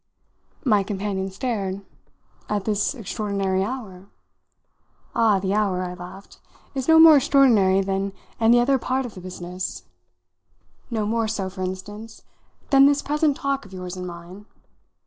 My 0.65 0.81
companion 0.81 1.29
stared. 1.29 1.85
"At 2.49 2.65
this 2.65 2.95
extraordinary 2.95 3.63
hour?" 3.63 4.07
"Ah, 5.13 5.37
the 5.37 5.53
hour," 5.53 5.83
I 5.83 5.93
laughed, 5.93 6.39
"is 6.73 6.87
no 6.87 6.99
more 6.99 7.17
extraordinary 7.17 7.81
than 7.81 8.11
any 8.39 8.59
other 8.59 8.79
part 8.79 9.05
of 9.05 9.13
the 9.13 9.21
business: 9.21 9.83
no 10.89 11.05
more 11.05 11.27
so, 11.27 11.51
for 11.51 11.61
instance, 11.61 12.23
than 12.71 12.87
this 12.87 13.03
present 13.03 13.37
talk 13.37 13.63
of 13.63 13.73
yours 13.73 13.95
and 13.95 14.07
mine. 14.07 14.47